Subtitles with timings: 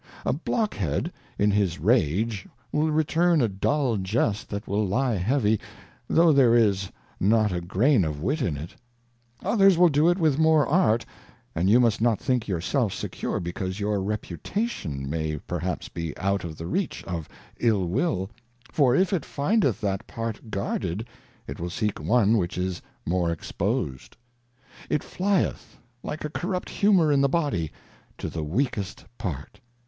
[0.25, 5.59] A Blockhead in his Rage will return a dull Jest that will lie heavy,
[6.07, 8.75] though there is not a Grain of Wit in it.
[9.45, 11.05] Others will do it with more Art,
[11.53, 16.43] and you must not think your self secui'e because your Reputation may perhaps be out
[16.43, 17.29] of the reach of
[17.59, 18.31] Ill will;
[18.71, 21.05] for if it findeth that part guarded,
[21.45, 24.17] it will seek one which is more exposed.
[24.89, 27.71] It flieth, like a corrupt Humour in the Body,
[28.17, 29.59] to the weakest Part.